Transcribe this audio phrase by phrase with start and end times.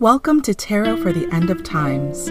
[0.00, 2.28] Welcome to Tarot for the End of Times,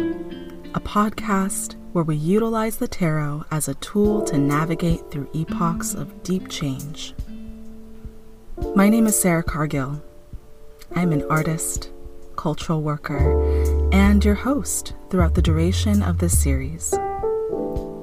[0.73, 6.23] a podcast where we utilize the tarot as a tool to navigate through epochs of
[6.23, 7.13] deep change.
[8.73, 10.01] My name is Sarah Cargill.
[10.95, 11.91] I'm an artist,
[12.35, 13.39] cultural worker,
[13.93, 16.91] and your host throughout the duration of this series.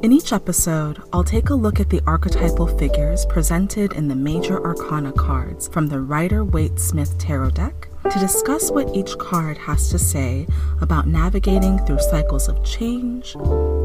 [0.02, 4.64] In each episode, I'll take a look at the archetypal figures presented in the major
[4.64, 9.90] arcana cards from the Rider Waite Smith Tarot deck to discuss what each card has
[9.90, 10.46] to say
[10.80, 13.34] about navigating through cycles of change,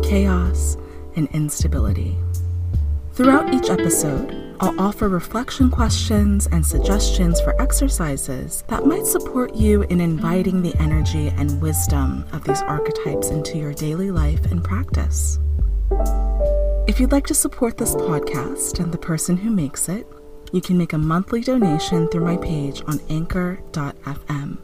[0.04, 0.78] chaos,
[1.16, 2.18] and instability.
[3.14, 9.82] Throughout each episode, I'll offer reflection questions and suggestions for exercises that might support you
[9.84, 15.40] in inviting the energy and wisdom of these archetypes into your daily life and practice.
[16.88, 20.08] If you'd like to support this podcast and the person who makes it,
[20.52, 24.58] you can make a monthly donation through my page on anchor.fm.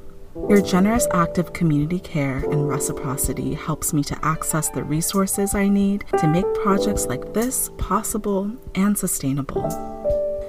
[0.50, 5.68] Your generous act of community care and reciprocity helps me to access the resources I
[5.68, 9.68] need to make projects like this possible and sustainable.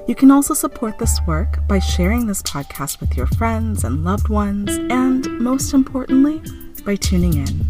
[0.07, 4.29] You can also support this work by sharing this podcast with your friends and loved
[4.29, 6.43] ones, and most importantly,
[6.85, 7.67] by tuning in.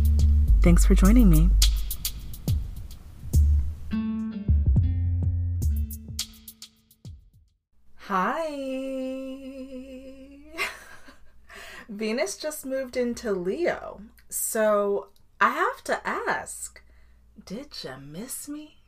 [0.61, 1.51] Thanks for joining me.
[12.37, 14.03] Just moved into Leo.
[14.29, 15.09] So
[15.41, 16.83] I have to ask
[17.45, 18.79] Did you miss me?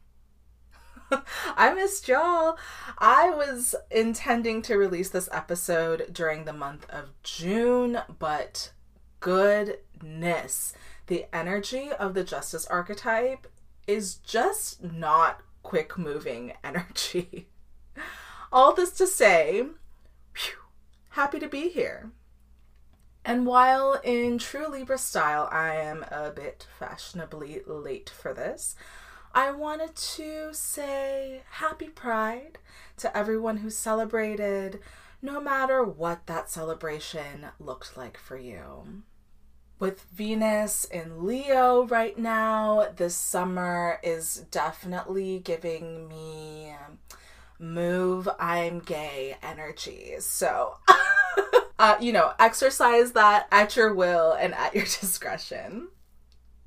[1.57, 2.57] I missed y'all.
[2.99, 8.73] I was intending to release this episode during the month of June, but
[9.21, 10.75] goodness,
[11.07, 13.47] the energy of the Justice archetype
[13.87, 17.49] is just not quick moving energy.
[18.53, 20.59] All this to say, whew,
[21.11, 22.11] happy to be here.
[23.25, 28.75] And while in true Libra style, I am a bit fashionably late for this,
[29.35, 32.59] I wanted to say happy pride
[32.97, 34.81] to everyone who celebrated,
[35.23, 39.03] no matter what that celebration looked like for you.
[39.79, 46.75] With Venus in Leo right now, this summer is definitely giving me
[47.59, 50.17] move I'm gay energy.
[50.19, 50.79] So,
[51.81, 55.89] uh, you know, exercise that at your will and at your discretion.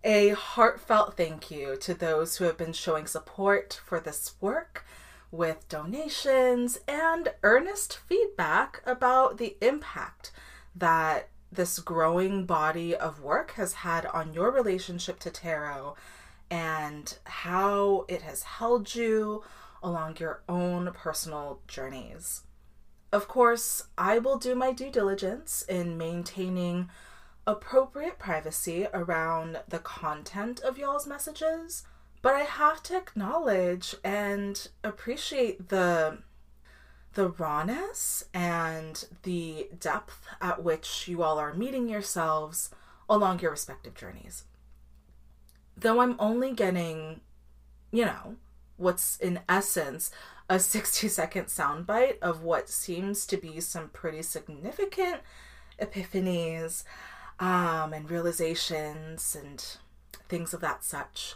[0.03, 4.85] A heartfelt thank you to those who have been showing support for this work
[5.29, 10.31] with donations and earnest feedback about the impact
[10.75, 15.95] that this growing body of work has had on your relationship to tarot
[16.49, 19.43] and how it has held you
[19.83, 22.41] along your own personal journeys.
[23.13, 26.89] Of course, I will do my due diligence in maintaining
[27.45, 31.83] appropriate privacy around the content of y'all's messages,
[32.23, 36.23] but I have to acknowledge and appreciate the
[37.13, 42.71] the rawness and the depth at which you all are meeting yourselves
[43.07, 44.45] along your respective journeys.
[45.77, 47.21] Though I'm only getting,
[47.91, 48.37] you know,
[48.77, 50.09] what's in essence
[50.49, 55.21] a 60 second soundbite of what seems to be some pretty significant
[55.79, 56.83] epiphanies
[57.39, 59.77] um, and realizations and
[60.29, 61.35] things of that such.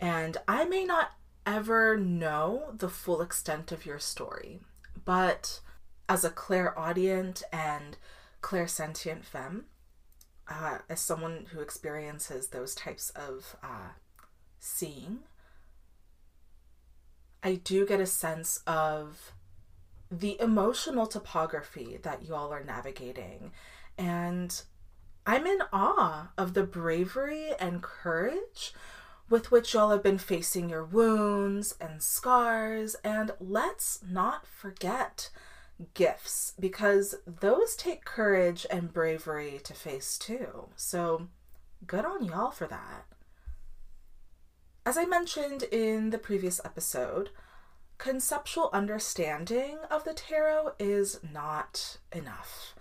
[0.00, 1.12] And I may not
[1.46, 4.60] ever know the full extent of your story,
[5.04, 5.60] but
[6.08, 7.96] as a clairaudient and
[8.42, 9.64] clairsentient femme,
[10.48, 13.92] uh, as someone who experiences those types of uh,
[14.58, 15.20] seeing,
[17.42, 19.32] I do get a sense of
[20.10, 23.52] the emotional topography that y'all are navigating.
[23.98, 24.62] And
[25.26, 28.74] I'm in awe of the bravery and courage
[29.30, 32.94] with which y'all have been facing your wounds and scars.
[33.02, 35.30] And let's not forget
[35.94, 40.68] gifts because those take courage and bravery to face too.
[40.76, 41.28] So
[41.86, 43.06] good on y'all for that.
[44.84, 47.30] As I mentioned in the previous episode,
[47.98, 52.74] conceptual understanding of the tarot is not enough.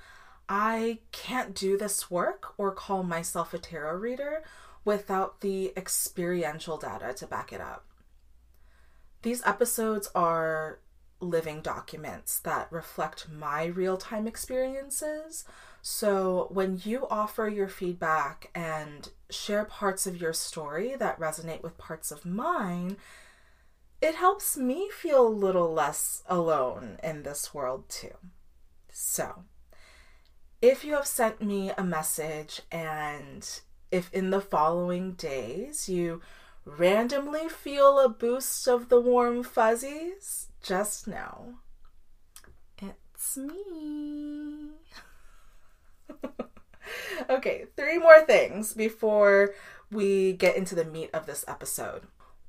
[0.50, 4.44] I can't do this work or call myself a tarot reader
[4.84, 7.86] without the experiential data to back it up.
[9.22, 10.80] These episodes are
[11.20, 15.46] living documents that reflect my real time experiences.
[15.84, 21.78] So when you offer your feedback and share parts of your story that resonate with
[21.78, 22.98] parts of mine,
[24.02, 28.16] it helps me feel a little less alone in this world too.
[28.92, 29.46] So,
[30.62, 33.48] If you have sent me a message and
[33.90, 36.22] if in the following days you
[36.66, 41.56] randomly feel a boost of the warm fuzzies, just know
[42.78, 44.70] it's me.
[47.30, 49.54] okay, three more things before
[49.92, 52.04] we get into the meat of this episode.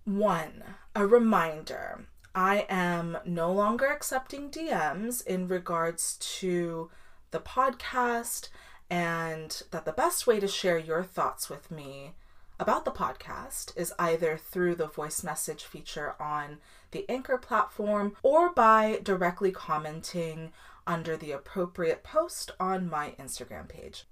[0.04, 0.62] One,
[0.94, 6.90] a reminder I am no longer accepting DMs in regards to
[7.30, 8.48] the podcast,
[8.88, 12.12] and that the best way to share your thoughts with me
[12.58, 16.58] about the podcast is either through the voice message feature on
[16.92, 20.52] the Anchor platform or by directly commenting
[20.86, 24.04] under the appropriate post on my Instagram page.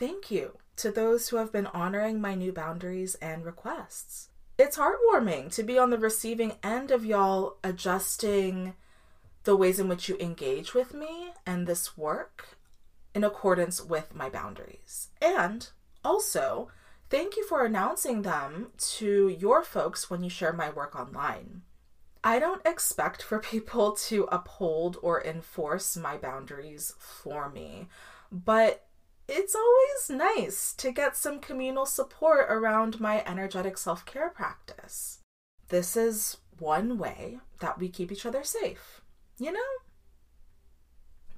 [0.00, 4.30] Thank you to those who have been honoring my new boundaries and requests.
[4.56, 8.72] It's heartwarming to be on the receiving end of y'all adjusting
[9.44, 12.56] the ways in which you engage with me and this work
[13.14, 15.08] in accordance with my boundaries.
[15.20, 15.68] And
[16.02, 16.70] also,
[17.10, 21.60] thank you for announcing them to your folks when you share my work online.
[22.24, 27.88] I don't expect for people to uphold or enforce my boundaries for me,
[28.32, 28.86] but
[29.30, 35.20] it's always nice to get some communal support around my energetic self care practice.
[35.68, 39.00] This is one way that we keep each other safe,
[39.38, 39.60] you know?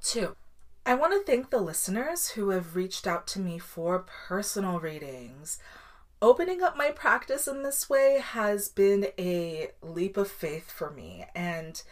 [0.01, 0.37] Two,
[0.87, 5.59] I want to thank the listeners who have reached out to me for personal readings.
[6.23, 11.27] Opening up my practice in this way has been a leap of faith for me,
[11.35, 11.83] and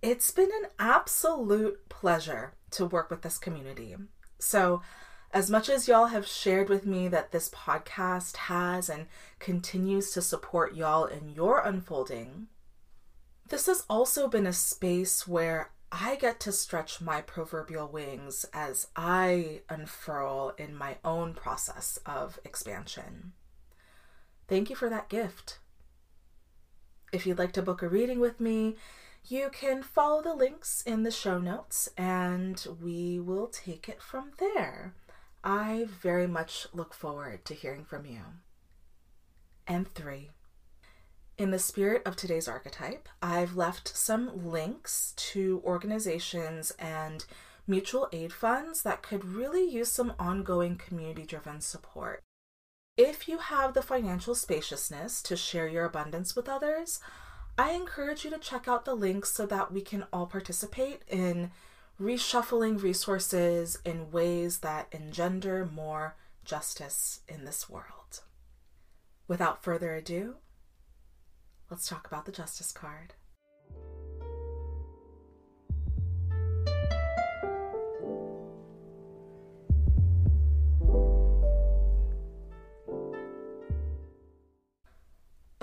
[0.00, 3.96] it's been an absolute pleasure to work with this community.
[4.44, 4.82] So,
[5.32, 9.06] as much as y'all have shared with me that this podcast has and
[9.38, 12.48] continues to support y'all in your unfolding,
[13.48, 18.88] this has also been a space where I get to stretch my proverbial wings as
[18.94, 23.32] I unfurl in my own process of expansion.
[24.46, 25.58] Thank you for that gift.
[27.12, 28.76] If you'd like to book a reading with me,
[29.26, 34.32] you can follow the links in the show notes and we will take it from
[34.38, 34.94] there.
[35.42, 38.20] I very much look forward to hearing from you.
[39.66, 40.30] And three,
[41.38, 47.24] in the spirit of today's archetype, I've left some links to organizations and
[47.66, 52.22] mutual aid funds that could really use some ongoing community driven support.
[52.96, 57.00] If you have the financial spaciousness to share your abundance with others,
[57.56, 61.52] I encourage you to check out the links so that we can all participate in
[62.00, 68.22] reshuffling resources in ways that engender more justice in this world.
[69.28, 70.36] Without further ado,
[71.70, 73.14] let's talk about the Justice card.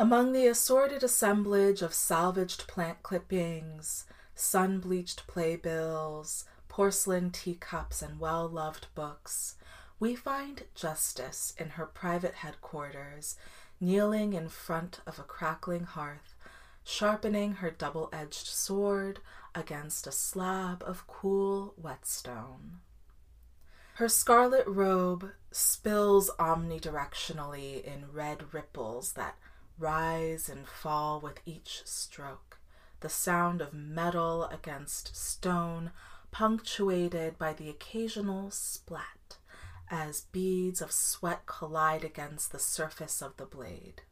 [0.01, 8.49] Among the assorted assemblage of salvaged plant clippings, sun bleached playbills, porcelain teacups, and well
[8.49, 9.57] loved books,
[9.99, 13.35] we find Justice in her private headquarters,
[13.79, 16.33] kneeling in front of a crackling hearth,
[16.83, 19.19] sharpening her double edged sword
[19.53, 22.79] against a slab of cool whetstone.
[23.95, 29.37] Her scarlet robe spills omnidirectionally in red ripples that
[29.81, 32.59] rise and fall with each stroke,
[32.99, 35.91] the sound of metal against stone,
[36.31, 39.37] punctuated by the occasional splat
[39.89, 44.03] as beads of sweat collide against the surface of the blade.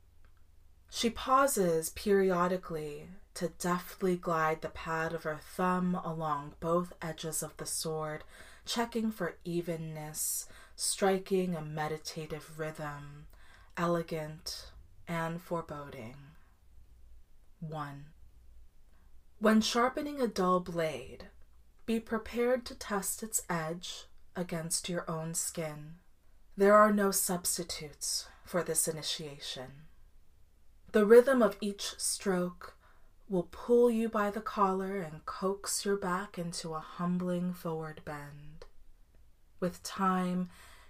[0.89, 7.55] She pauses periodically to deftly glide the pad of her thumb along both edges of
[7.57, 8.23] the sword,
[8.65, 13.27] checking for evenness, striking a meditative rhythm,
[13.77, 14.71] elegant,
[15.09, 16.15] and foreboding.
[17.59, 18.05] 1.
[19.39, 21.25] When sharpening a dull blade,
[21.85, 25.95] be prepared to test its edge against your own skin.
[26.55, 29.87] There are no substitutes for this initiation.
[30.91, 32.75] The rhythm of each stroke
[33.27, 38.65] will pull you by the collar and coax your back into a humbling forward bend.
[39.59, 40.49] With time,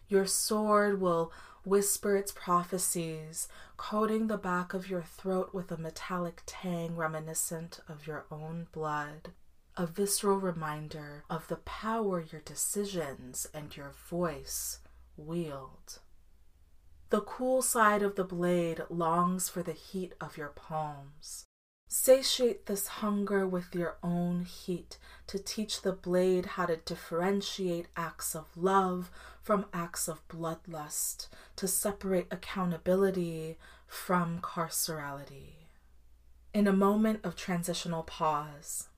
[0.10, 1.32] your sword will
[1.64, 3.48] whisper its prophecies,
[3.78, 9.32] coating the back of your throat with a metallic tang reminiscent of your own blood,
[9.78, 14.80] a visceral reminder of the power your decisions and your voice
[15.16, 16.00] wield.
[17.12, 21.46] The cool side of the blade longs for the heat of your palms,
[21.92, 28.36] Satiate this hunger with your own heat to teach the blade how to differentiate acts
[28.36, 29.10] of love
[29.42, 35.66] from acts of bloodlust, to separate accountability from carcerality.
[36.54, 38.90] In a moment of transitional pause,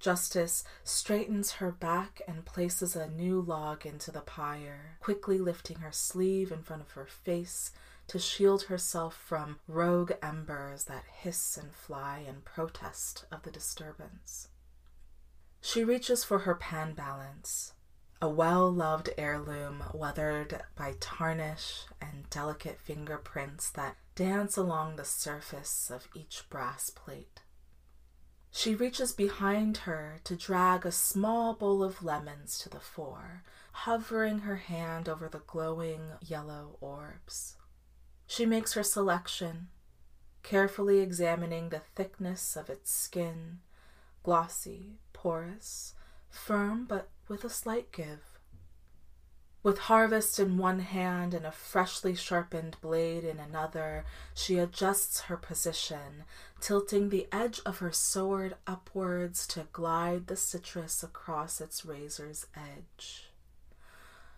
[0.00, 5.92] Justice straightens her back and places a new log into the pyre, quickly lifting her
[5.92, 7.70] sleeve in front of her face
[8.08, 14.48] to shield herself from rogue embers that hiss and fly in protest of the disturbance.
[15.60, 17.74] She reaches for her pan balance,
[18.22, 25.90] a well loved heirloom weathered by tarnish and delicate fingerprints that dance along the surface
[25.90, 27.42] of each brass plate.
[28.50, 34.40] She reaches behind her to drag a small bowl of lemons to the fore, hovering
[34.40, 37.55] her hand over the glowing yellow orbs.
[38.26, 39.68] She makes her selection,
[40.42, 43.60] carefully examining the thickness of its skin,
[44.22, 45.94] glossy, porous,
[46.28, 48.36] firm but with a slight give.
[49.62, 55.36] With harvest in one hand and a freshly sharpened blade in another, she adjusts her
[55.36, 56.22] position,
[56.60, 63.30] tilting the edge of her sword upwards to glide the citrus across its razor's edge.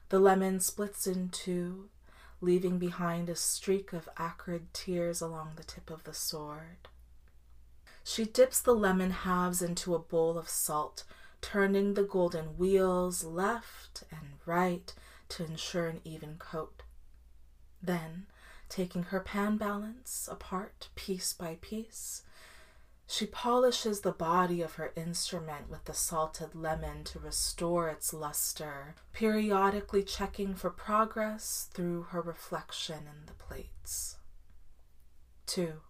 [0.09, 1.91] The lemon splits in two,
[2.41, 6.89] leaving behind a streak of acrid tears along the tip of the sword.
[8.05, 11.05] She dips the lemon halves into a bowl of salt,
[11.41, 14.93] turning the golden wheels left and right
[15.29, 16.83] to ensure an even coat.
[17.83, 18.27] Then,
[18.69, 22.23] taking her pan balance apart piece by piece,
[23.11, 28.95] she polishes the body of her instrument with the salted lemon to restore its luster,
[29.15, 34.17] periodically checking for progress through her reflection in the plates.
[35.47, 35.81] 2.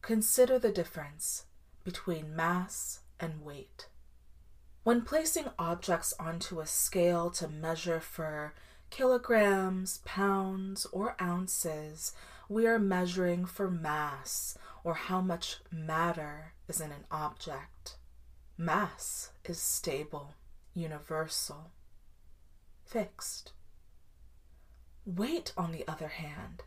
[0.00, 1.44] Consider the difference
[1.84, 3.88] between mass and weight.
[4.84, 8.54] When placing objects onto a scale to measure for
[8.88, 12.14] kilograms, pounds, or ounces,
[12.48, 14.56] we are measuring for mass
[14.86, 17.96] or how much matter is in an object.
[18.56, 20.34] Mass is stable,
[20.74, 21.72] universal,
[22.84, 23.52] fixed.
[25.04, 26.62] Weight, on the other hand,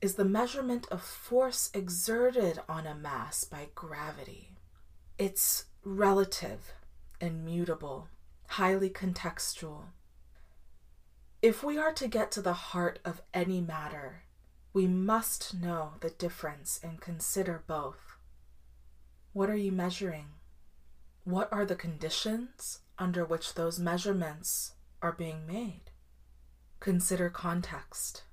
[0.00, 4.50] is the measurement of force exerted on a mass by gravity.
[5.18, 6.74] It's relative
[7.20, 8.06] immutable,
[8.50, 9.86] highly contextual.
[11.42, 14.23] If we are to get to the heart of any matter,
[14.74, 18.16] we must know the difference and consider both.
[19.32, 20.26] What are you measuring?
[21.22, 25.92] What are the conditions under which those measurements are being made?
[26.80, 28.24] Consider context.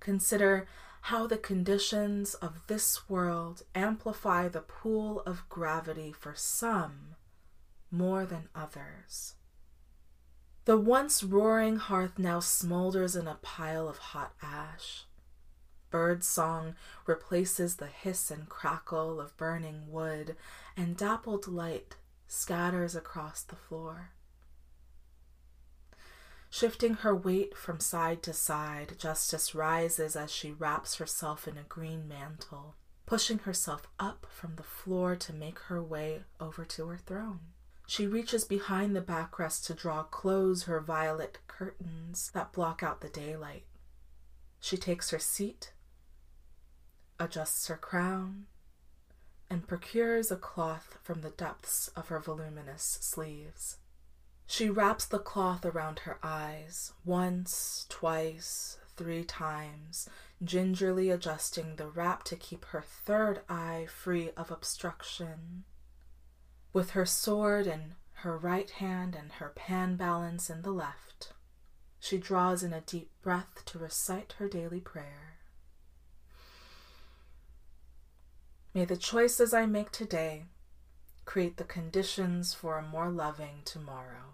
[0.00, 0.66] Consider
[1.02, 7.14] how the conditions of this world amplify the pool of gravity for some
[7.90, 9.34] more than others.
[10.64, 15.04] The once roaring hearth now smolders in a pile of hot ash.
[15.92, 16.74] Bird song
[17.06, 20.34] replaces the hiss and crackle of burning wood,
[20.76, 21.96] and dappled light
[22.26, 24.10] scatters across the floor.
[26.48, 31.62] Shifting her weight from side to side, Justice rises as she wraps herself in a
[31.62, 36.98] green mantle, pushing herself up from the floor to make her way over to her
[36.98, 37.40] throne.
[37.86, 43.08] She reaches behind the backrest to draw close her violet curtains that block out the
[43.10, 43.64] daylight.
[44.60, 45.72] She takes her seat,
[47.22, 48.46] adjusts her crown,
[49.48, 53.76] and procures a cloth from the depths of her voluminous sleeves.
[54.46, 60.08] She wraps the cloth around her eyes once, twice, three times,
[60.42, 65.64] gingerly adjusting the wrap to keep her third eye free of obstruction.
[66.72, 71.32] With her sword in her right hand and her pan balance in the left,
[72.00, 75.31] she draws in a deep breath to recite her daily prayer.
[78.74, 80.46] May the choices I make today
[81.26, 84.32] create the conditions for a more loving tomorrow.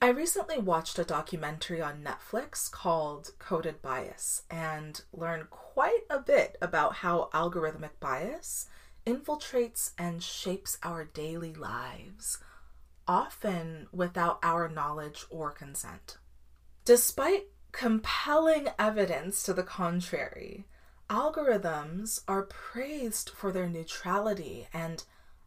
[0.00, 6.56] I recently watched a documentary on Netflix called Coded Bias and learned quite a bit
[6.62, 8.70] about how algorithmic bias
[9.06, 12.38] infiltrates and shapes our daily lives,
[13.06, 16.16] often without our knowledge or consent.
[16.84, 20.66] Despite compelling evidence to the contrary,
[21.10, 25.04] algorithms are praised for their neutrality and,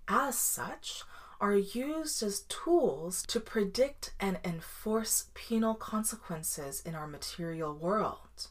[0.08, 1.04] as such,
[1.40, 8.48] are used as tools to predict and enforce penal consequences in our material world.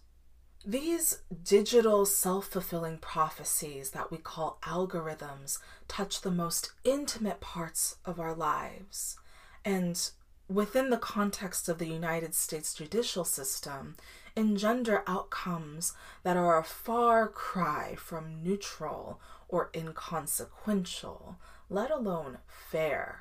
[0.69, 8.19] These digital self fulfilling prophecies that we call algorithms touch the most intimate parts of
[8.19, 9.17] our lives.
[9.65, 10.11] And
[10.49, 13.95] within the context of the United States judicial system,
[14.35, 15.93] engender outcomes
[16.25, 21.37] that are a far cry from neutral or inconsequential,
[21.71, 23.21] let alone fair.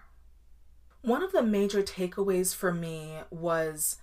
[1.02, 3.98] One of the major takeaways for me was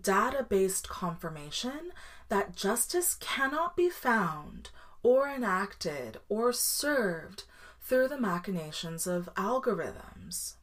[0.00, 1.92] data based confirmation
[2.28, 4.70] that justice cannot be found
[5.02, 7.44] or enacted or served
[7.80, 10.54] through the machinations of algorithms.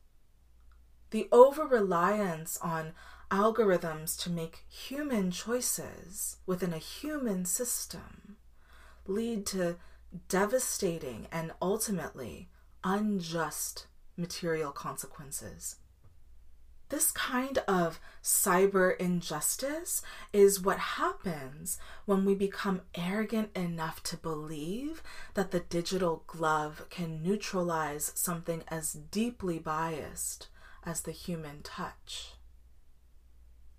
[1.11, 2.93] The over reliance on
[3.29, 8.37] algorithms to make human choices within a human system
[9.07, 9.77] lead to
[10.27, 12.49] devastating and ultimately
[12.83, 13.87] unjust
[14.17, 15.77] material consequences.
[16.91, 20.01] This kind of cyber injustice
[20.33, 25.01] is what happens when we become arrogant enough to believe
[25.33, 30.49] that the digital glove can neutralize something as deeply biased
[30.83, 32.33] as the human touch.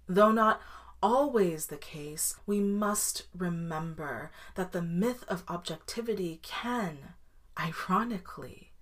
[0.09, 0.63] Though not
[1.03, 7.13] always the case, we must remember that the myth of objectivity can,
[7.61, 8.73] ironically,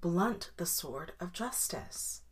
[0.00, 2.22] blunt the sword of justice.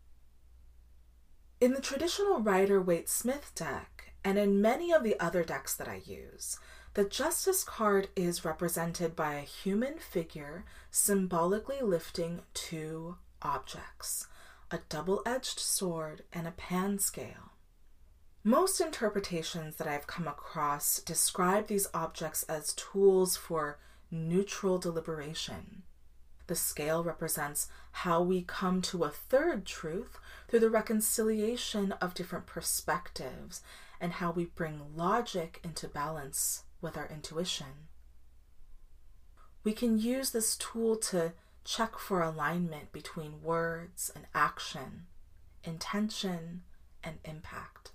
[1.65, 5.89] In the traditional Rider Waite Smith deck, and in many of the other decks that
[5.89, 6.59] I use,
[6.93, 14.27] the Justice card is represented by a human figure symbolically lifting two objects
[14.71, 17.55] a double edged sword and a pan scale.
[18.43, 23.79] Most interpretations that I've come across describe these objects as tools for
[24.11, 25.85] neutral deliberation.
[26.47, 30.19] The scale represents how we come to a third truth
[30.55, 33.61] through the reconciliation of different perspectives
[34.01, 37.89] and how we bring logic into balance with our intuition.
[39.65, 41.33] We can use this tool to
[41.65, 45.07] check for alignment between words and action,
[45.65, 46.63] intention
[47.03, 47.91] and impact.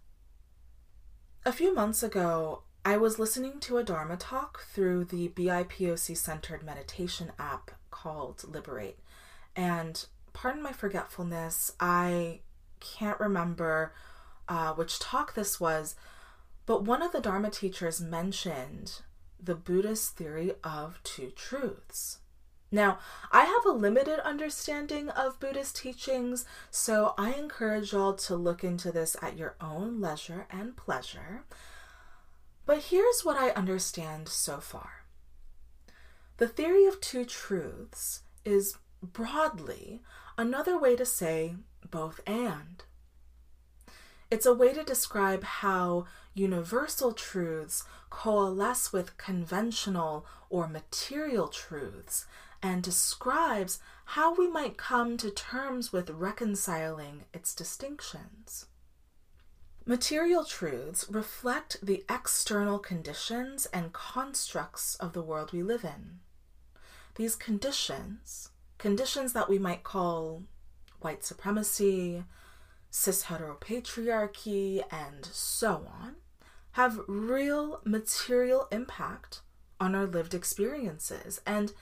[1.45, 6.63] A few months ago, I was listening to a Dharma talk through the BIPOC centered
[6.63, 8.99] meditation app called Liberate.
[9.55, 12.41] And pardon my forgetfulness, I
[12.79, 13.93] can't remember
[14.47, 15.95] uh, which talk this was,
[16.65, 19.01] but one of the Dharma teachers mentioned
[19.41, 22.19] the Buddhist theory of two truths.
[22.71, 22.99] Now,
[23.31, 28.91] I have a limited understanding of Buddhist teachings, so I encourage y'all to look into
[28.91, 31.45] this at your own leisure and pleasure.
[32.65, 35.05] But here's what I understand so far
[36.37, 40.01] the theory of two truths is broadly
[40.37, 41.55] another way to say
[41.91, 42.83] both and.
[44.31, 52.25] It's a way to describe how universal truths coalesce with conventional or material truths
[52.61, 58.65] and describes how we might come to terms with reconciling its distinctions.
[59.85, 66.19] Material truths reflect the external conditions and constructs of the world we live in.
[67.15, 70.43] These conditions, conditions that we might call
[71.01, 72.23] white supremacy,
[72.89, 76.15] cis heteropatriarchy, and so on,
[76.71, 79.41] have real material impact
[79.79, 81.73] on our lived experiences and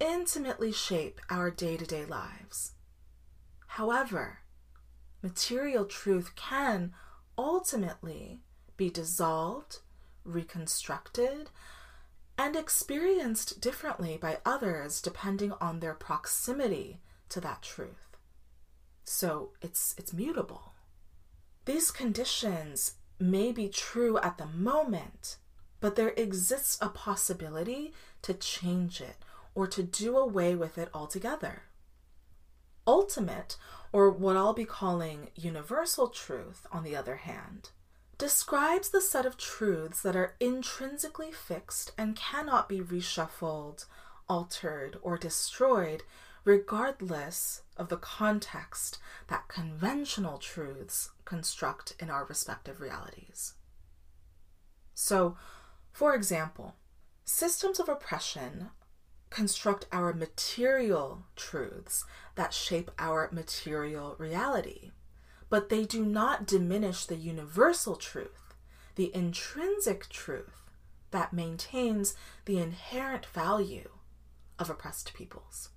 [0.00, 2.72] intimately shape our day to day lives.
[3.66, 4.40] However,
[5.22, 6.92] material truth can
[7.38, 8.40] ultimately
[8.76, 9.78] be dissolved,
[10.24, 11.50] reconstructed,
[12.36, 18.11] and experienced differently by others depending on their proximity to that truth.
[19.04, 20.72] So it's, it's mutable.
[21.64, 25.36] These conditions may be true at the moment,
[25.80, 29.16] but there exists a possibility to change it
[29.54, 31.64] or to do away with it altogether.
[32.86, 33.56] Ultimate,
[33.92, 37.70] or what I'll be calling universal truth, on the other hand,
[38.18, 43.84] describes the set of truths that are intrinsically fixed and cannot be reshuffled,
[44.28, 46.02] altered, or destroyed,
[46.44, 53.54] regardless of the context that conventional truths construct in our respective realities.
[54.94, 55.36] So,
[55.92, 56.76] for example,
[57.24, 58.70] systems of oppression
[59.30, 64.90] construct our material truths that shape our material reality,
[65.48, 68.54] but they do not diminish the universal truth,
[68.96, 70.70] the intrinsic truth
[71.12, 73.90] that maintains the inherent value
[74.58, 75.70] of oppressed peoples.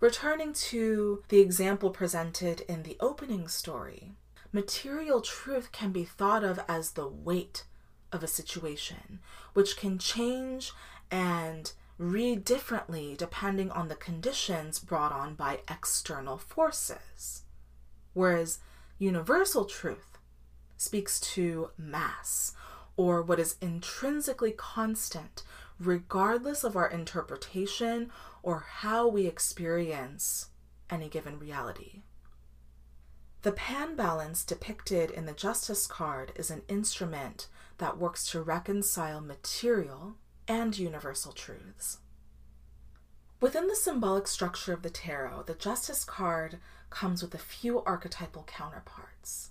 [0.00, 4.14] Returning to the example presented in the opening story,
[4.50, 7.64] material truth can be thought of as the weight
[8.10, 9.20] of a situation,
[9.52, 10.72] which can change
[11.10, 17.42] and read differently depending on the conditions brought on by external forces.
[18.14, 18.60] Whereas
[18.98, 20.16] universal truth
[20.78, 22.54] speaks to mass,
[22.96, 25.42] or what is intrinsically constant,
[25.78, 28.10] regardless of our interpretation
[28.42, 30.48] or how we experience
[30.88, 32.02] any given reality.
[33.42, 37.48] The pan balance depicted in the Justice card is an instrument
[37.78, 41.98] that works to reconcile material and universal truths.
[43.40, 46.58] Within the symbolic structure of the tarot, the Justice card
[46.90, 49.50] comes with a few archetypal counterparts.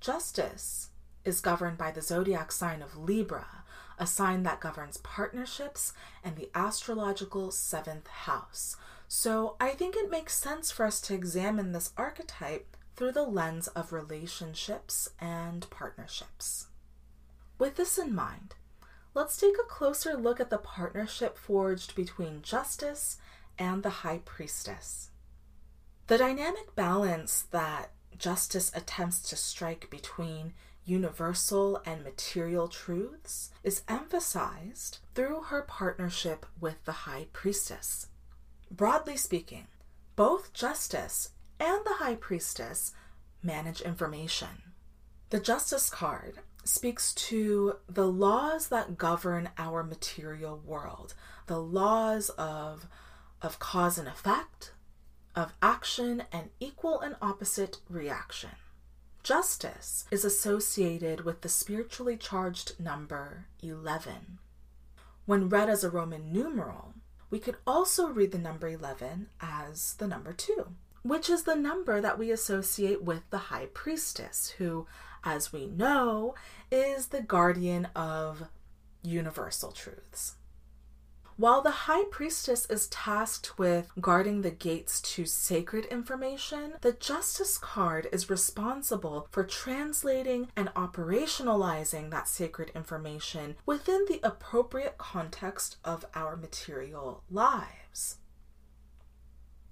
[0.00, 0.90] Justice
[1.24, 3.55] is governed by the zodiac sign of Libra,
[3.98, 8.76] a sign that governs partnerships and the astrological seventh house.
[9.08, 13.68] So I think it makes sense for us to examine this archetype through the lens
[13.68, 16.66] of relationships and partnerships.
[17.58, 18.54] With this in mind,
[19.14, 23.18] let's take a closer look at the partnership forged between Justice
[23.58, 25.10] and the High Priestess.
[26.06, 30.54] The dynamic balance that Justice attempts to strike between
[30.86, 38.06] universal and material truths is emphasized through her partnership with the High Priestess.
[38.70, 39.66] Broadly speaking,
[40.14, 42.94] both Justice and the High Priestess
[43.42, 44.72] manage information.
[45.30, 51.14] The Justice card speaks to the laws that govern our material world,
[51.46, 52.86] the laws of,
[53.42, 54.72] of cause and effect,
[55.34, 58.50] of action and equal and opposite reaction.
[59.26, 64.38] Justice is associated with the spiritually charged number 11.
[65.24, 66.94] When read as a Roman numeral,
[67.28, 70.68] we could also read the number 11 as the number 2,
[71.02, 74.86] which is the number that we associate with the high priestess, who,
[75.24, 76.36] as we know,
[76.70, 78.44] is the guardian of
[79.02, 80.35] universal truths.
[81.38, 87.58] While the high priestess is tasked with guarding the gates to sacred information, the justice
[87.58, 96.06] card is responsible for translating and operationalizing that sacred information within the appropriate context of
[96.14, 98.16] our material lives.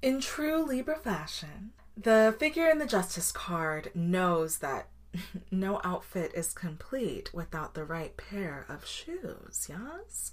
[0.03, 4.89] In true Libra fashion, the figure in the justice card knows that
[5.51, 10.31] no outfit is complete without the right pair of shoes, yes?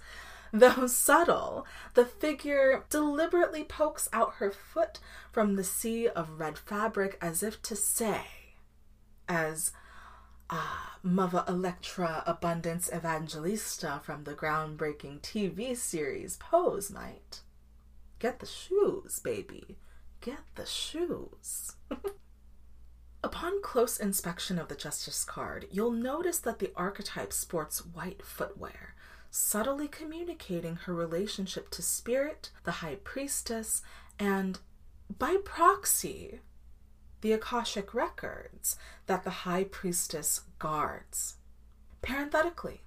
[0.52, 7.16] Though subtle, the figure deliberately pokes out her foot from the sea of red fabric
[7.22, 8.26] as if to say,
[9.28, 9.72] as
[10.50, 17.40] ah, Mother Elektra Abundance Evangelista from the groundbreaking TV series Pose might.
[18.18, 19.78] Get the shoes, baby.
[20.20, 21.76] Get the shoes.
[23.24, 28.94] Upon close inspection of the Justice card, you'll notice that the archetype sports white footwear,
[29.34, 33.80] subtly communicating her relationship to Spirit, the High Priestess,
[34.18, 34.58] and,
[35.18, 36.40] by proxy,
[37.22, 41.36] the Akashic records that the High Priestess guards.
[42.02, 42.82] Parenthetically,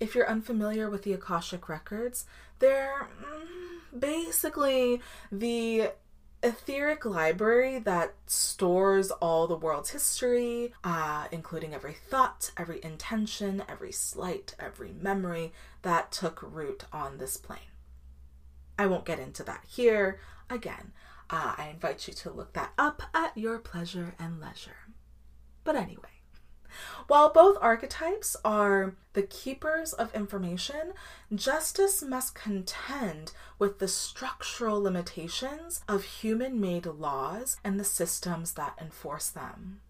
[0.00, 2.26] if you're unfamiliar with the Akashic records,
[2.58, 5.92] they're mm, basically the
[6.42, 13.92] etheric library that stores all the world's history, uh, including every thought, every intention, every
[13.92, 17.58] slight, every memory that took root on this plane.
[18.78, 20.20] I won't get into that here.
[20.50, 20.92] Again,
[21.30, 24.88] uh, I invite you to look that up at your pleasure and leisure.
[25.64, 26.15] But anyway,
[27.06, 30.92] while both archetypes are the keepers of information,
[31.34, 38.76] justice must contend with the structural limitations of human made laws and the systems that
[38.80, 39.80] enforce them.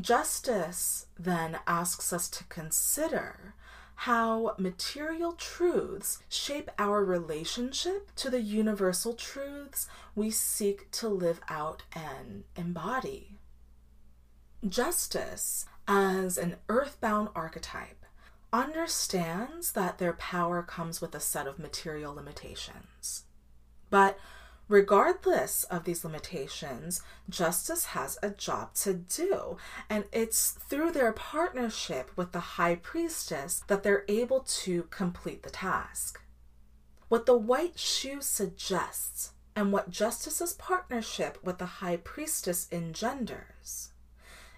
[0.00, 3.54] Justice then asks us to consider
[3.96, 11.84] how material truths shape our relationship to the universal truths we seek to live out
[11.94, 13.38] and embody.
[14.68, 18.04] Justice as an earthbound archetype
[18.52, 23.24] understands that their power comes with a set of material limitations.
[23.90, 24.18] But
[24.68, 29.56] regardless of these limitations, justice has a job to do,
[29.90, 35.50] and it's through their partnership with the high priestess that they're able to complete the
[35.50, 36.20] task.
[37.08, 43.90] What the white shoe suggests, and what justice's partnership with the high priestess engenders,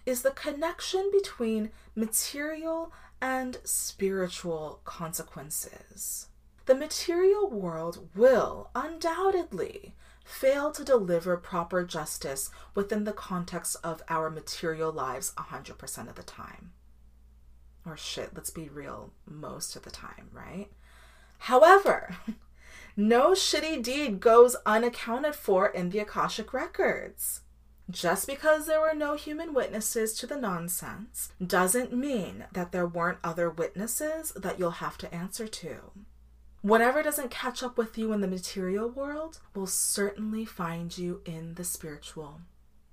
[0.06, 6.28] is the connection between material and spiritual consequences.
[6.66, 14.30] The material world will undoubtedly fail to deliver proper justice within the context of our
[14.30, 16.72] material lives 100% of the time.
[17.84, 20.68] Or shit, let's be real, most of the time, right?
[21.38, 22.16] However,
[22.96, 27.42] no shitty deed goes unaccounted for in the Akashic records.
[27.88, 33.18] Just because there were no human witnesses to the nonsense doesn't mean that there weren't
[33.22, 35.92] other witnesses that you'll have to answer to.
[36.62, 41.54] Whatever doesn't catch up with you in the material world will certainly find you in
[41.54, 42.40] the spiritual.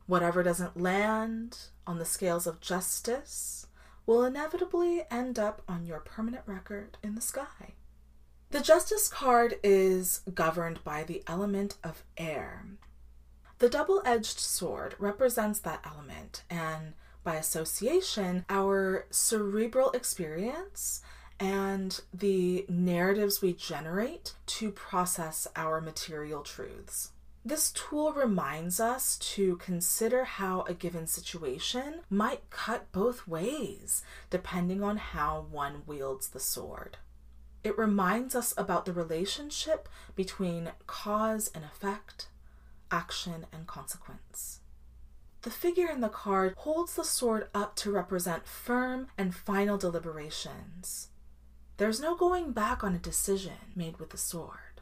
[0.05, 3.65] Whatever doesn't land on the scales of justice
[4.05, 7.73] will inevitably end up on your permanent record in the sky.
[8.51, 12.65] The Justice card is governed by the element of air.
[13.59, 21.01] The double edged sword represents that element, and by association, our cerebral experience
[21.39, 27.11] and the narratives we generate to process our material truths.
[27.45, 34.81] This tool reminds us to consider how a given situation might cut both ways, depending
[34.81, 36.97] on how one wields the sword.
[37.63, 42.27] It reminds us about the relationship between cause and effect,
[42.93, 44.59] action and consequence.
[45.41, 51.09] The figure in the card holds the sword up to represent firm and final deliberations.
[51.77, 54.81] There's no going back on a decision made with the sword.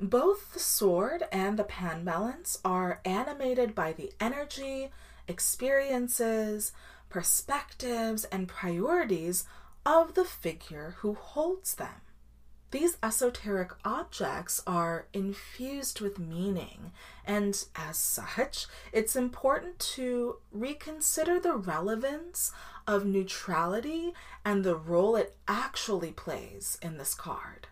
[0.00, 4.90] Both the sword and the pan balance are animated by the energy,
[5.28, 6.72] experiences,
[7.10, 9.44] perspectives, and priorities
[9.84, 12.00] of the figure who holds them.
[12.70, 16.92] These esoteric objects are infused with meaning,
[17.26, 22.52] and as such, it's important to reconsider the relevance
[22.86, 27.66] of neutrality and the role it actually plays in this card.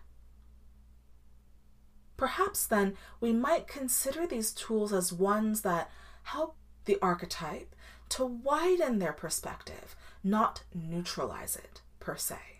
[2.17, 5.89] Perhaps then we might consider these tools as ones that
[6.23, 7.73] help the archetype
[8.09, 12.58] to widen their perspective, not neutralize it per se.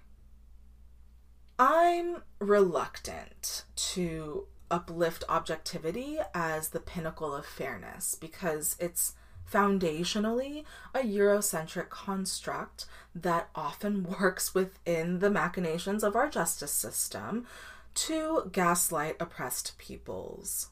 [1.60, 9.16] I'm reluctant to uplift objectivity as the pinnacle of fairness because it's
[9.52, 10.64] foundationally
[10.96, 17.46] a Eurocentric construct that often works within the machinations of our justice system
[17.94, 20.70] to gaslight oppressed peoples.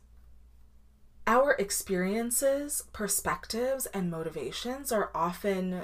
[1.26, 5.82] Our experiences, perspectives, and motivations are often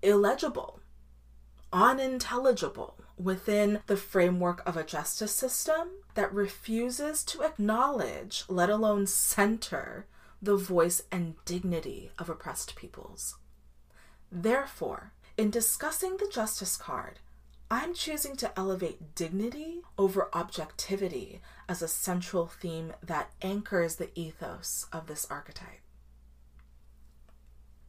[0.00, 0.78] illegible,
[1.74, 10.06] unintelligible within the framework of a justice system that refuses to acknowledge, let alone center,
[10.40, 13.36] the voice and dignity of oppressed peoples.
[14.30, 17.18] Therefore, in discussing the Justice card,
[17.70, 24.86] I'm choosing to elevate dignity over objectivity as a central theme that anchors the ethos
[24.92, 25.83] of this archetype.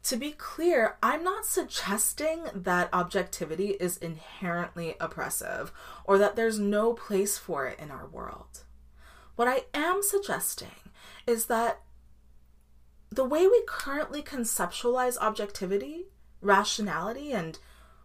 [0.05, 5.71] To be clear, I'm not suggesting that objectivity is inherently oppressive
[6.03, 8.65] or that there's no place for it in our world.
[9.35, 10.91] What I am suggesting
[11.25, 11.81] is that
[13.09, 16.05] the way we currently conceptualize objectivity,
[16.39, 17.57] rationality, and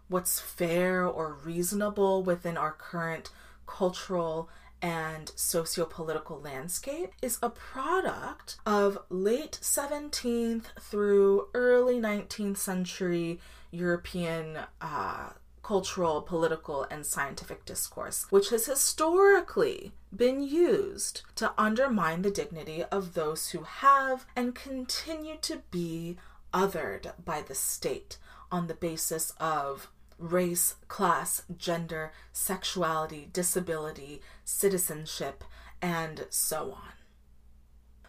[0.08, 3.28] what's fair or reasonable within our current
[3.66, 4.48] cultural
[4.82, 13.40] and socio-political landscape is a product of late 17th through early 19th century
[13.70, 15.30] European uh,
[15.62, 23.14] cultural, political, and scientific discourse, which has historically been used to undermine the dignity of
[23.14, 26.16] those who have and continue to be
[26.52, 28.18] othered by the state
[28.50, 29.88] on the basis of
[30.20, 35.42] race, class, gender, sexuality, disability, citizenship,
[35.82, 36.92] and so on.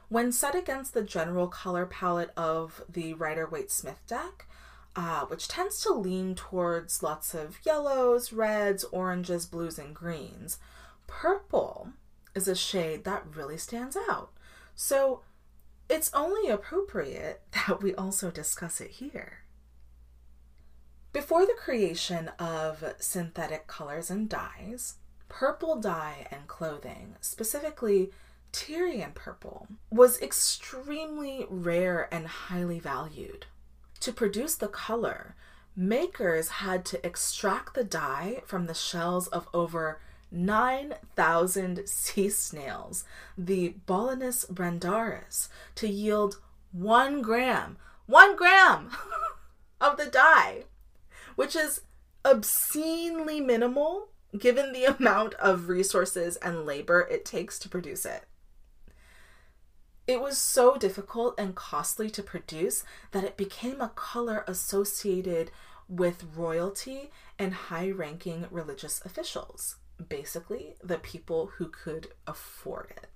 [0.10, 4.46] When set against the general color palette of the Rider Waite Smith deck,
[4.96, 10.60] uh, which tends to lean towards lots of yellows, reds, oranges, blues, and greens.
[11.08, 11.90] Purple
[12.36, 14.32] is a shade that really stands out.
[14.76, 15.22] So
[15.90, 19.41] it's only appropriate that we also discuss it here.
[21.14, 24.96] Before the creation of synthetic colors and dyes,
[25.28, 28.12] purple dye and clothing, specifically
[28.54, 33.46] Tyrian purple, was extremely rare and highly valued.
[34.00, 35.36] To produce the color,
[35.76, 40.00] makers had to extract the dye from the shells of over
[40.32, 43.04] 9,000 sea snails,
[43.38, 46.40] the Bolinus brandaris, to yield
[46.72, 48.92] one gram, one gram
[49.82, 50.64] of the dye,
[51.36, 51.82] which is
[52.24, 58.24] obscenely minimal given the amount of resources and labor it takes to produce it.
[60.08, 65.52] It was so difficult and costly to produce that it became a color associated
[65.88, 69.76] with royalty and high ranking religious officials,
[70.10, 73.08] basically, the people who could afford it.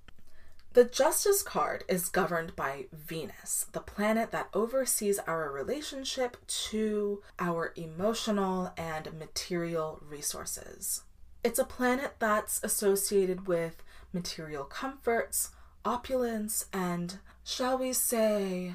[0.76, 6.36] The Justice card is governed by Venus, the planet that oversees our relationship
[6.68, 11.04] to our emotional and material resources.
[11.42, 18.74] It's a planet that's associated with material comforts, opulence, and, shall we say,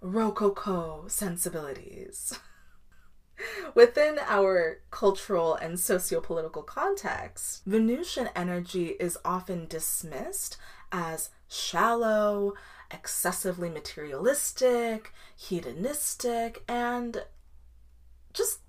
[0.00, 2.38] rococo sensibilities.
[3.74, 10.58] Within our cultural and sociopolitical context, Venusian energy is often dismissed
[10.94, 12.54] as shallow,
[12.88, 17.24] excessively materialistic, hedonistic, and
[18.32, 18.60] just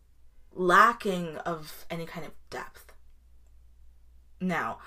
[0.52, 2.94] lacking of any kind of depth.
[4.42, 4.80] Now,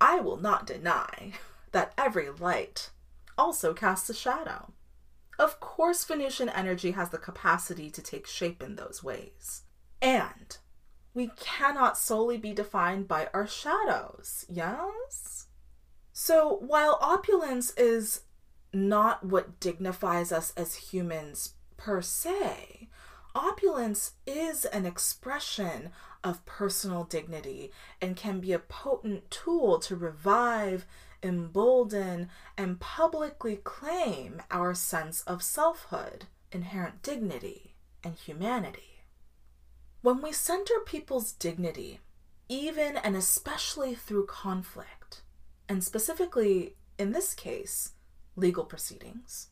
[0.00, 1.34] I will not deny
[1.72, 2.90] that every light
[3.36, 4.72] also casts a shadow.
[5.38, 9.62] Of course, Venusian energy has the capacity to take shape in those ways.
[10.00, 10.56] And
[11.12, 15.45] we cannot solely be defined by our shadows, yes?
[16.18, 18.22] So, while opulence is
[18.72, 22.88] not what dignifies us as humans per se,
[23.34, 25.90] opulence is an expression
[26.24, 30.86] of personal dignity and can be a potent tool to revive
[31.22, 39.02] embolden, and publicly claim our sense of selfhood, inherent dignity, and humanity.
[40.00, 42.00] When we center people's dignity,
[42.48, 45.22] even and especially through conflict,
[45.68, 47.92] and specifically in this case,
[48.36, 49.48] legal proceedings,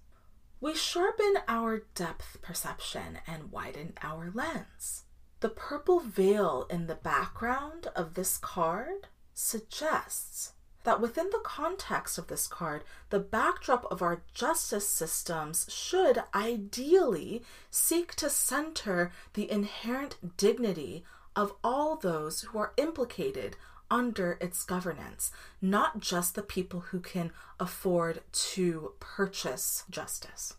[0.61, 5.05] we sharpen our depth perception and widen our lens.
[5.41, 10.53] The purple veil in the background of this card suggests
[10.85, 17.43] that within the context of this card, the backdrop of our justice systems should ideally
[17.71, 23.57] seek to center the inherent dignity of all those who are implicated
[23.91, 30.55] under its governance, not just the people who can afford to purchase justice.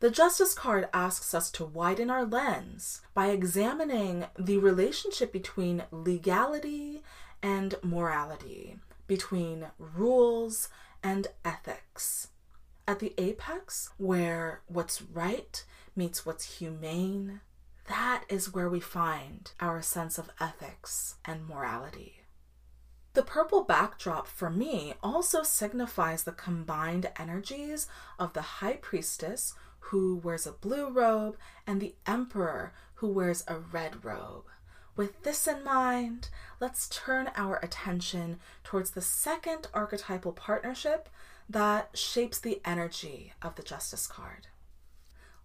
[0.00, 7.04] The Justice card asks us to widen our lens by examining the relationship between legality
[7.40, 10.68] and morality, between rules
[11.04, 12.28] and ethics.
[12.88, 15.64] At the apex, where what's right
[15.94, 17.40] meets what's humane,
[17.86, 22.21] that is where we find our sense of ethics and morality.
[23.14, 27.86] The purple backdrop for me also signifies the combined energies
[28.18, 33.58] of the high priestess, who wears a blue robe, and the emperor, who wears a
[33.58, 34.44] red robe.
[34.96, 36.28] With this in mind,
[36.60, 41.08] let's turn our attention towards the second archetypal partnership
[41.48, 44.46] that shapes the energy of the Justice card.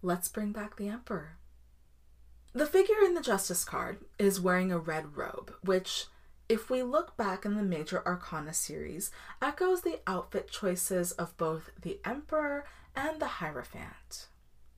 [0.00, 1.36] Let's bring back the Emperor.
[2.52, 6.06] The figure in the Justice card is wearing a red robe, which,
[6.48, 9.10] if we look back in the Major Arcana series,
[9.42, 12.64] echoes the outfit choices of both the Emperor
[12.96, 14.28] and the Hierophant.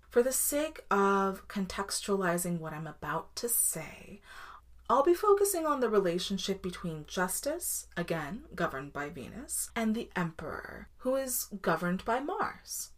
[0.08, 4.20] For the sake of contextualizing what I'm about to say,
[4.88, 10.88] I'll be focusing on the relationship between Justice, again governed by Venus, and the Emperor,
[10.98, 12.90] who is governed by Mars.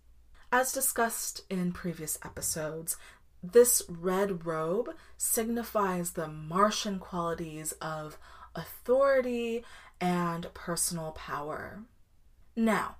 [0.51, 2.97] As discussed in previous episodes,
[3.43, 8.17] this red robe signifies the Martian qualities of
[8.55, 9.65] authority
[10.01, 11.83] and personal power.
[12.57, 12.97] Now,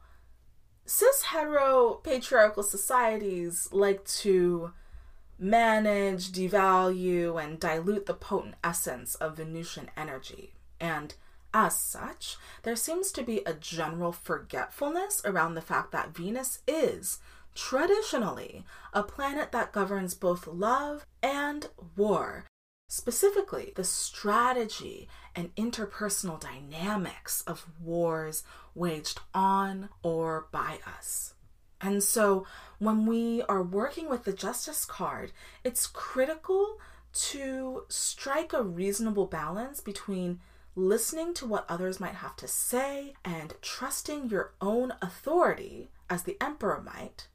[0.87, 4.73] cis hetero patriarchal societies like to
[5.39, 10.55] manage, devalue, and dilute the potent essence of Venusian energy.
[10.81, 11.15] And
[11.53, 17.19] as such, there seems to be a general forgetfulness around the fact that Venus is,
[17.55, 22.47] traditionally, a planet that governs both love and war.
[22.95, 31.33] Specifically, the strategy and interpersonal dynamics of wars waged on or by us.
[31.81, 32.47] And so
[32.79, 35.33] when we are working with the justice card,
[35.65, 36.79] it's critical
[37.31, 40.41] to strike a reasonable balance between
[40.77, 46.37] listening to what others might have to say and trusting your own authority, as the
[46.43, 47.29] emperor might.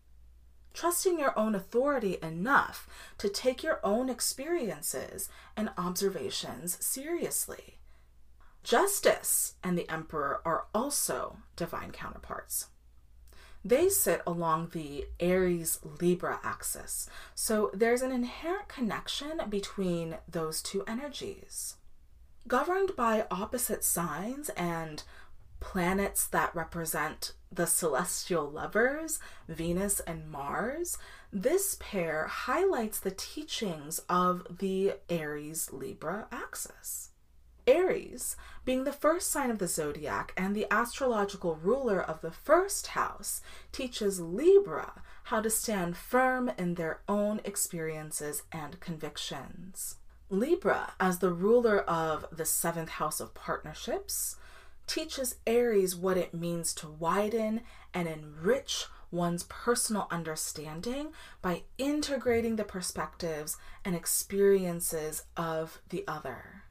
[0.78, 7.80] Trusting your own authority enough to take your own experiences and observations seriously.
[8.64, 12.68] Justice and the emperor are also divine counterparts.
[13.66, 20.84] They sit along the Aries Libra axis, so there's an inherent connection between those two
[20.86, 21.78] energies.
[22.48, 25.02] Governed by opposite signs and
[25.60, 30.98] planets that represent the celestial lovers, Venus and Mars,
[31.32, 37.10] this pair highlights the teachings of the Aries Libra axis.
[37.68, 42.88] Aries, being the first sign of the zodiac and the astrological ruler of the first
[42.88, 43.42] house,
[43.74, 49.96] teaches Libra how to stand firm in their own experiences and convictions.
[50.30, 54.38] Libra, as the ruler of the seventh house of partnerships,
[54.88, 57.62] teaches Aries what it means to widen
[57.94, 61.12] and enrich one's personal understanding
[61.42, 66.64] by integrating the perspectives and experiences of the other.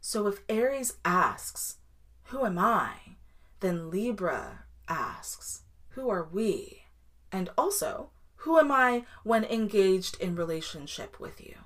[0.00, 1.76] So if Aries asks,
[2.24, 3.16] Who am I?
[3.60, 6.84] then Libra asks, Who are we?
[7.30, 11.56] And also, Who am I when engaged in relationship with you?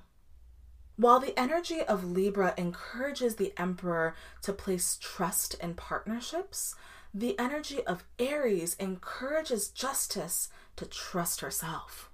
[0.97, 6.75] While the energy of Libra encourages the Emperor to place trust in partnerships,
[7.13, 12.09] the energy of Aries encourages Justice to trust herself.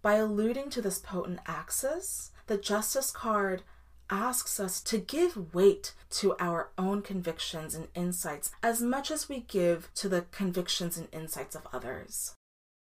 [0.00, 3.62] By alluding to this potent axis, the Justice card
[4.10, 9.40] asks us to give weight to our own convictions and insights as much as we
[9.40, 12.34] give to the convictions and insights of others.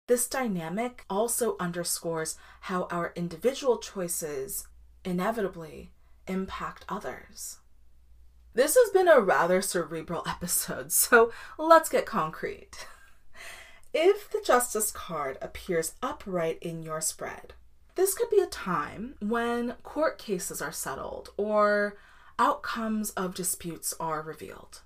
[0.07, 4.67] This dynamic also underscores how our individual choices
[5.07, 5.91] inevitably
[6.27, 7.59] impact others.
[8.53, 12.87] This has been a rather cerebral episode, so let's get concrete.
[13.93, 17.53] If the Justice card appears upright in your spread,
[17.95, 21.97] this could be a time when court cases are settled or
[22.37, 24.81] outcomes of disputes are revealed.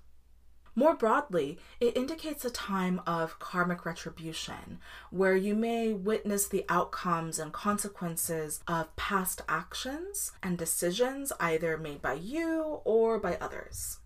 [0.74, 4.78] More broadly, it indicates a time of karmic retribution,
[5.10, 12.00] where you may witness the outcomes and consequences of past actions and decisions either made
[12.00, 13.98] by you or by others.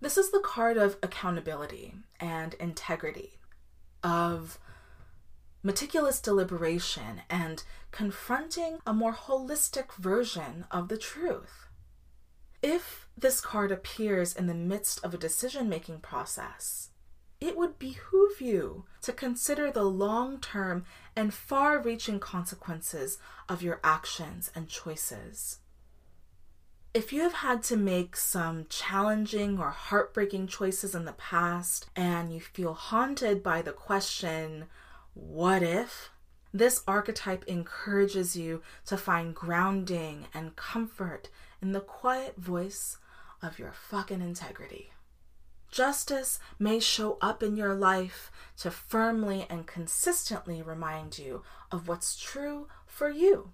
[0.00, 3.40] This is the card of accountability and integrity,
[4.02, 4.60] of
[5.64, 11.68] meticulous deliberation, and confronting a more holistic version of the truth.
[12.66, 16.88] If this card appears in the midst of a decision making process,
[17.38, 23.18] it would behoove you to consider the long term and far reaching consequences
[23.50, 25.58] of your actions and choices.
[26.94, 32.32] If you have had to make some challenging or heartbreaking choices in the past and
[32.32, 34.68] you feel haunted by the question,
[35.12, 36.08] what if?
[36.54, 41.28] This archetype encourages you to find grounding and comfort
[41.62, 42.98] in the quiet voice
[43.42, 44.90] of your fucking integrity.
[45.70, 51.42] Justice may show up in your life to firmly and consistently remind you
[51.72, 53.50] of what's true for you.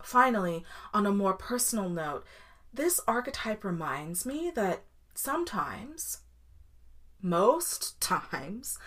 [0.00, 2.24] Finally, on a more personal note,
[2.72, 4.84] this archetype reminds me that
[5.14, 6.20] sometimes,
[7.20, 8.78] most times,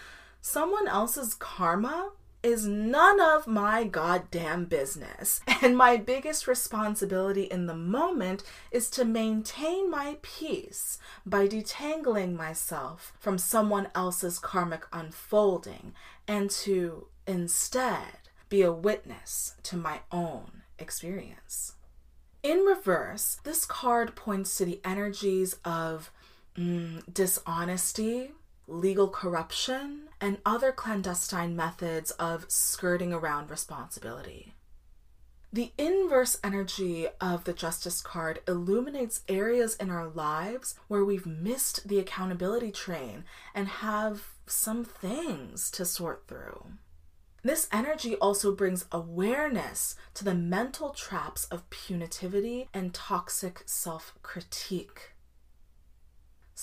[0.41, 2.11] someone else's karma
[2.43, 5.41] is none of my goddamn business.
[5.63, 13.13] And my biggest responsibility in the moment is to maintain my peace by detangling myself
[13.17, 15.93] from someone else's karmic unfolding
[16.27, 18.19] and to instead
[18.49, 21.75] be a witness to my own experience.
[22.43, 26.11] In reverse, this card points to the energies of
[26.57, 28.31] mm, dishonesty,
[28.67, 34.53] legal corruption, and other clandestine methods of skirting around responsibility.
[35.51, 41.87] The inverse energy of the Justice card illuminates areas in our lives where we've missed
[41.87, 46.65] the accountability train and have some things to sort through.
[47.43, 55.12] This energy also brings awareness to the mental traps of punitivity and toxic self critique.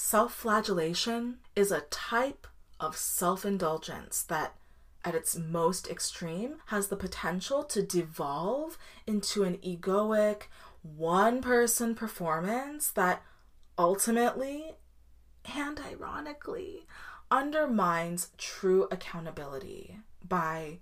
[0.03, 2.47] Self flagellation is a type
[2.81, 4.57] of self indulgence that,
[5.05, 10.45] at its most extreme, has the potential to devolve into an egoic,
[10.83, 13.23] one person performance that
[13.79, 14.73] ultimately
[15.55, 16.87] and ironically
[17.31, 20.79] undermines true accountability by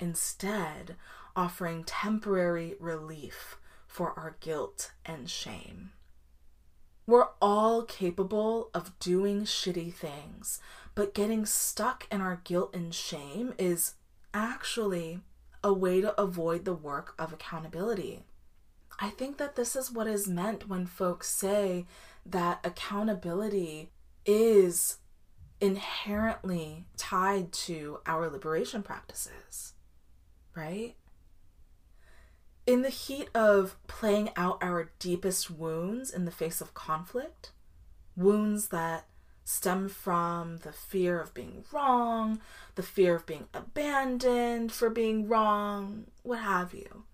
[0.00, 0.96] instead
[1.36, 5.92] offering temporary relief for our guilt and shame.
[7.06, 10.60] We're all capable of doing shitty things,
[10.94, 13.94] but getting stuck in our guilt and shame is
[14.32, 15.20] actually
[15.64, 18.24] a way to avoid the work of accountability.
[19.00, 21.86] I think that this is what is meant when folks say
[22.24, 23.90] that accountability
[24.24, 24.98] is
[25.60, 29.74] inherently tied to our liberation practices,
[30.54, 30.94] right?
[32.64, 37.50] In the heat of playing out our deepest wounds in the face of conflict,
[38.14, 39.06] wounds that
[39.44, 42.40] stem from the fear of being wrong,
[42.76, 47.04] the fear of being abandoned for being wrong, what have you.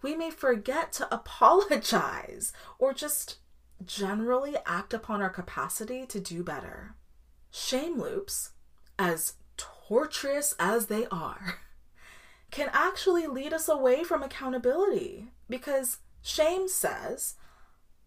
[0.00, 3.36] We may forget to apologize or just
[3.84, 6.94] generally act upon our capacity to do better.
[7.50, 8.52] Shame loops,
[8.98, 11.58] as torturous as they are,
[12.54, 17.34] can actually lead us away from accountability because shame says,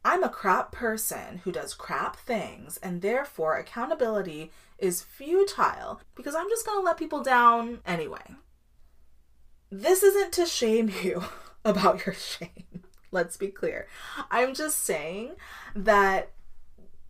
[0.05, 6.47] I'm a crap person who does crap things, and therefore accountability is futile because I'm
[6.47, 8.35] just going to let people down anyway.
[9.69, 11.25] This isn't to shame you
[11.65, 12.83] about your shame.
[13.11, 13.87] Let's be clear.
[14.31, 15.33] I'm just saying
[15.75, 16.31] that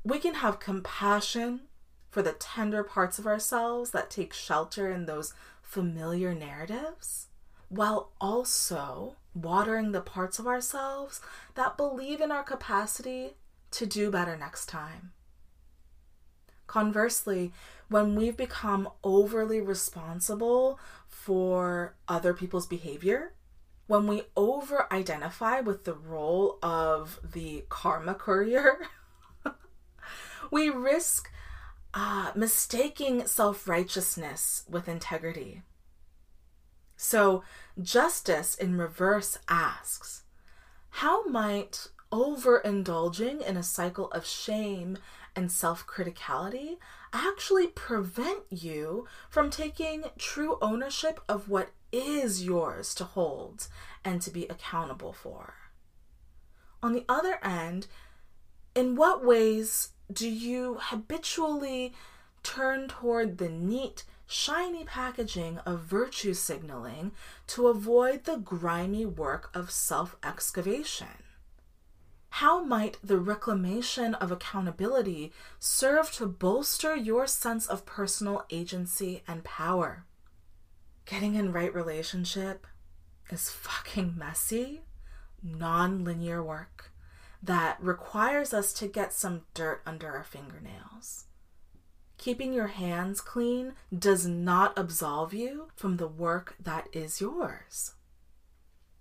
[0.04, 1.62] we can have compassion
[2.10, 5.36] for the tender parts of ourselves that take shelter in those
[5.68, 7.28] familiar narratives,
[7.68, 11.20] while also watering the parts of ourselves
[11.56, 13.36] that believe in our capacity
[13.70, 15.12] to do better next time.
[16.68, 17.52] Conversely,
[17.90, 23.34] when we've become overly responsible for other people's behavior,
[23.88, 28.88] when we over identify with the role of the karma courier,
[30.52, 31.30] we risk
[32.00, 35.64] uh, mistaking self righteousness with integrity.
[36.96, 37.44] So,
[37.82, 40.22] justice in reverse asks
[40.90, 45.00] How might overindulging in a cycle of shame
[45.36, 46.78] and self criticality
[47.12, 53.68] actually prevent you from taking true ownership of what is yours to hold
[54.06, 55.56] and to be accountable for.
[56.84, 57.88] On the other end,
[58.76, 61.94] in what ways do you habitually
[62.44, 67.12] turn toward the neat, shiny packaging of virtue signaling
[67.48, 71.24] to avoid the grimy work of self excavation?
[72.30, 79.44] How might the reclamation of accountability serve to bolster your sense of personal agency and
[79.44, 80.06] power?
[81.08, 82.68] getting in right relationship
[83.30, 84.82] is fucking messy,
[85.42, 86.92] non linear work
[87.48, 91.26] that requires us to get some dirt under our fingernails.
[92.18, 97.94] Keeping your hands clean does not absolve you from the work that is yours.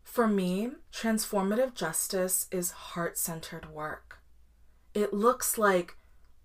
[0.04, 4.20] For me, transformative justice is heart centered work.
[4.94, 5.96] It looks like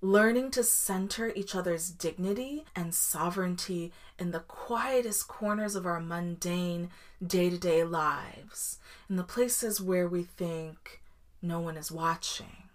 [0.02, 6.90] learning to center each other's dignity and sovereignty in the quietest corners of our mundane
[7.26, 11.01] day to day lives, in the places where we think
[11.42, 12.70] no one is watching.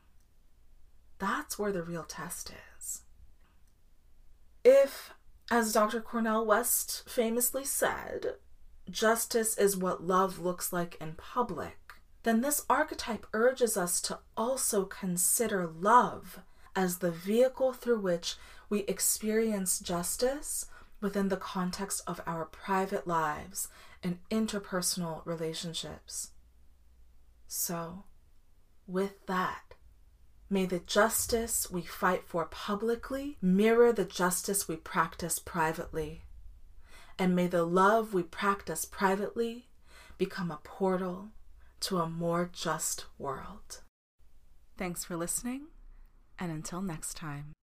[1.18, 3.02] That's where the real test is.
[4.64, 5.12] If,
[5.50, 6.00] as Dr.
[6.00, 8.34] Cornel West famously said,
[8.90, 11.78] justice is what love looks like in public,
[12.24, 16.40] then this archetype urges us to also consider love
[16.74, 18.34] as the vehicle through which
[18.68, 20.66] we experience justice
[21.00, 23.68] within the context of our private lives
[24.02, 26.30] and interpersonal relationships.
[27.46, 28.04] So,
[28.86, 29.74] with that,
[30.48, 36.22] may the justice we fight for publicly mirror the justice we practice privately.
[37.18, 39.68] And may the love we practice privately
[40.18, 41.28] become a portal
[41.80, 43.80] to a more just world.
[44.76, 45.68] Thanks for listening
[46.38, 47.55] and until next time.